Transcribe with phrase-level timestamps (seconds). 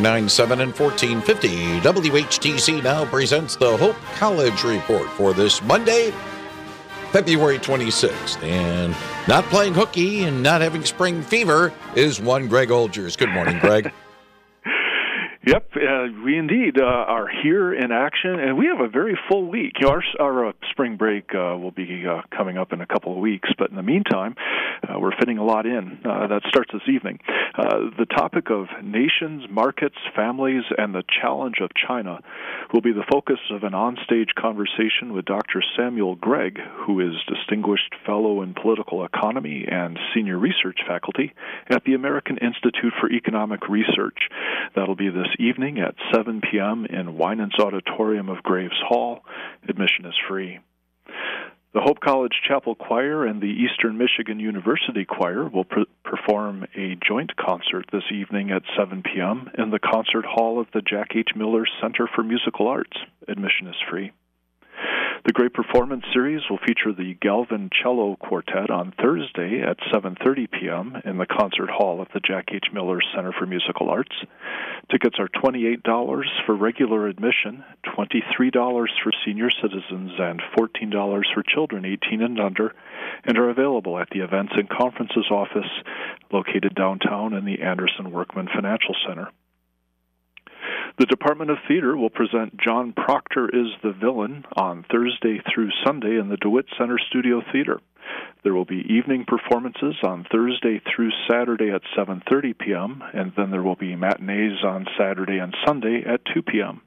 [0.00, 6.12] 99.7 and 1450 WHTC now presents the Hope College Report for this Monday,
[7.10, 8.42] February 26th.
[8.42, 8.94] And
[9.28, 13.16] not playing hooky and not having spring fever is one Greg Olgers.
[13.16, 13.92] Good morning, Greg.
[15.46, 19.46] Yep, uh, we indeed uh, are here in action, and we have a very full
[19.46, 19.74] week.
[19.78, 22.86] You know, our, our uh, spring break uh, will be uh, coming up in a
[22.86, 24.36] couple of weeks, but in the meantime,
[24.82, 26.00] uh, we're fitting a lot in.
[26.02, 27.18] that starts this evening.
[27.58, 32.20] the topic of nations, markets, families, and the challenge of China
[32.72, 35.62] will be the focus of an onstage conversation with Dr.
[35.76, 41.34] Samuel Gregg, who is Distinguished Fellow in Political Economy and Senior Research Faculty
[41.68, 44.30] at the American Institute for Economic Research.
[44.74, 46.86] That'll be this evening at 7 p.m.
[46.86, 49.20] in Winants Auditorium of Graves Hall.
[49.68, 50.60] Admission is free.
[51.74, 56.96] The Hope College Chapel Choir and the Eastern Michigan University Choir will pre- perform a
[57.04, 59.50] joint concert this evening at 7 p.m.
[59.58, 61.30] in the concert hall of the Jack H.
[61.34, 62.96] Miller Center for Musical Arts.
[63.26, 64.12] Admission is free.
[65.24, 71.00] The Great Performance Series will feature the Galvin Cello Quartet on Thursday at 7:30 p.m.
[71.06, 72.66] in the concert hall of the Jack H.
[72.74, 74.14] Miller Center for Musical Arts.
[74.90, 82.20] Tickets are $28 for regular admission, $23 for senior citizens, and $14 for children 18
[82.20, 82.74] and under,
[83.24, 85.70] and are available at the Events and Conferences office
[86.32, 89.30] located downtown in the Anderson Werkman Financial Center.
[90.96, 96.20] The Department of Theater will present John Proctor is the Villain on Thursday through Sunday
[96.20, 97.80] in the DeWitt Center Studio Theater.
[98.44, 103.02] There will be evening performances on Thursday through Saturday at 7:30 p.m.
[103.12, 106.80] and then there will be matinees on Saturday and Sunday at 2 p.m.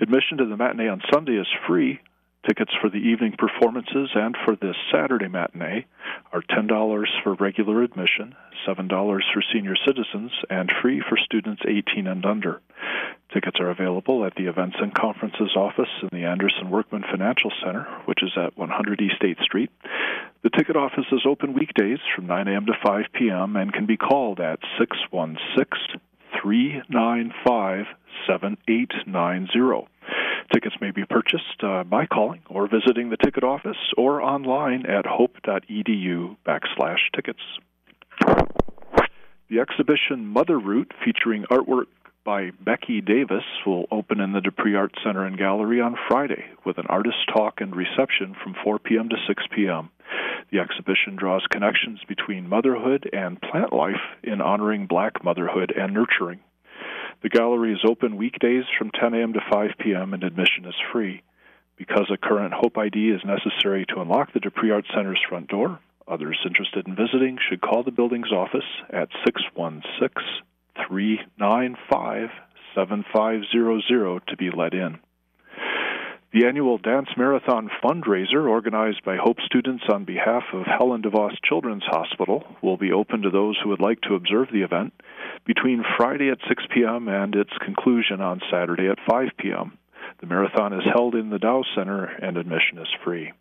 [0.00, 2.00] Admission to the matinee on Sunday is free.
[2.48, 5.84] Tickets for the evening performances and for this Saturday matinee
[6.32, 8.34] are $10 for regular admission,
[8.66, 12.62] $7 for senior citizens, and free for students 18 and under.
[13.34, 17.86] Tickets are available at the Events and Conferences office in the Anderson Werkman Financial Center,
[18.06, 19.70] which is at 100 East 8th Street.
[20.42, 22.64] The ticket office is open weekdays from 9 a.m.
[22.64, 23.56] to 5 p.m.
[23.56, 26.00] and can be called at 616
[26.40, 27.84] 395
[28.26, 29.86] 7890.
[30.52, 35.04] Tickets may be purchased uh, by calling or visiting the ticket office or online at
[35.06, 37.42] hope.edu backslash tickets.
[39.50, 41.86] The exhibition Mother Root, featuring artwork
[42.24, 46.44] by Becky Davis will open in the De Pree Art Center and Gallery on Friday
[46.64, 49.08] with an artist talk and reception from 4 p.m.
[49.08, 49.90] to 6 p.m.
[50.50, 56.40] The exhibition draws connections between motherhood and plant life in honoring black motherhood and nurturing.
[57.20, 59.32] The gallery is open weekdays from 10 a.m.
[59.32, 60.14] to 5 p.m.
[60.14, 61.22] and admission is free.
[61.76, 65.48] Because a current Hope ID is necessary to unlock the De Pree Art Center's front
[65.48, 69.82] door, others interested in visiting should call the building's office at 616
[70.86, 72.28] 395
[72.74, 74.98] 7500 to be let in.
[76.32, 81.86] The annual Dance Marathon fundraiser, organized by Hope students on behalf of Helen DeVos Children's
[81.86, 84.92] Hospital, will be open to those who would like to observe the event
[85.48, 87.08] between Friday at 6 p.m.
[87.08, 89.78] and its conclusion on Saturday at 5 p.m.
[90.20, 93.32] The marathon is held in the Dow Center and admission is free.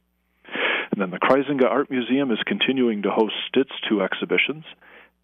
[0.90, 4.64] And then the Kruizenga Art Museum is continuing to host Stitz 2 exhibitions.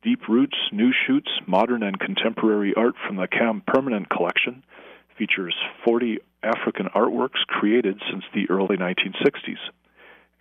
[0.03, 4.61] Deep Roots, New Shoots, Modern and Contemporary Art from the KAM Permanent Collection
[5.17, 5.55] features
[5.85, 9.61] 40 African artworks created since the early 1960s.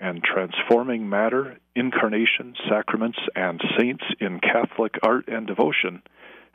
[0.01, 6.03] And Transforming Matter, Incarnation, Sacraments, and Saints in Catholic Art and Devotion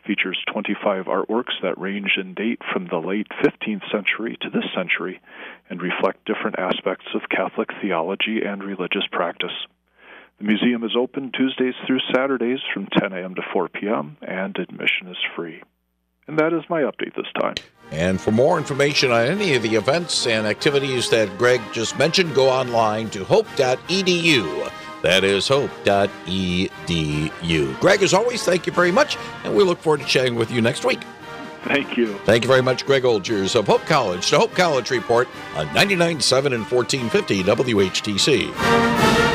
[0.07, 5.19] features 25 artworks that range in date from the late 15th century to this century
[5.69, 9.51] and reflect different aspects of Catholic theology and religious practice.
[10.39, 13.35] The museum is open Tuesdays through Saturdays from 10 a.m.
[13.35, 15.61] to 4 p.m., and admission is free.
[16.27, 17.55] And that is my update this time.
[17.91, 22.35] And for more information on any of the events and activities that Greg just mentioned,
[22.35, 24.71] go online to hope.edu.
[25.01, 25.79] That is hope.edu.
[27.79, 30.61] Greg, as always, thank you very much, and we look forward to chatting with you
[30.61, 31.01] next week.
[31.63, 32.17] Thank you.
[32.19, 36.53] Thank you very much, Greg Olgers of Hope College, the Hope College Report on 99.7
[36.53, 39.26] and 1450 WHTC.